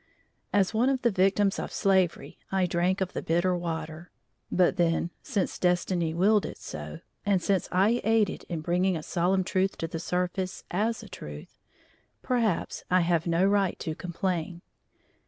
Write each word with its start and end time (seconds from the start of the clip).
As 0.51 0.73
one 0.73 0.89
of 0.89 1.03
the 1.03 1.11
victims 1.11 1.59
of 1.59 1.71
slavery 1.71 2.39
I 2.51 2.65
drank 2.65 3.01
of 3.01 3.13
the 3.13 3.21
bitter 3.21 3.55
water; 3.55 4.09
but 4.51 4.75
then, 4.75 5.11
since 5.21 5.59
destiny 5.59 6.11
willed 6.11 6.43
it 6.43 6.57
so, 6.57 7.01
and 7.23 7.39
since 7.39 7.69
I 7.71 8.01
aided 8.03 8.43
in 8.49 8.61
bringing 8.61 8.97
a 8.97 9.03
solemn 9.03 9.43
truth 9.43 9.77
to 9.77 9.87
the 9.87 9.99
surface 9.99 10.63
as 10.71 11.03
a 11.03 11.07
truth, 11.07 11.55
perhaps 12.23 12.83
I 12.89 13.01
have 13.01 13.27
no 13.27 13.45
right 13.45 13.77
to 13.81 13.93
complain. 13.93 14.63